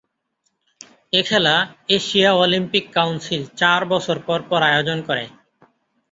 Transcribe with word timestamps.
এ 1.13 1.21
খেলা 1.25 1.55
Asia 1.89 2.29
Olympic 2.35 2.85
Council 2.93 3.41
চার 3.57 3.81
বছর 3.85 4.17
পর 4.27 4.39
পর 4.49 4.59
আয়োজন 4.63 4.99
করে। 5.07 5.25